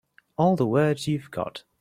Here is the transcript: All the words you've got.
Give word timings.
All 0.35 0.55
the 0.55 0.65
words 0.65 1.07
you've 1.07 1.29
got. 1.29 1.63